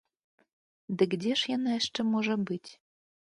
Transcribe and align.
Дык 1.01 1.11
дзе 1.25 1.33
ж 1.41 1.53
яна 1.55 1.69
яшчэ 1.79 2.07
можа 2.13 2.35
быць? 2.51 2.71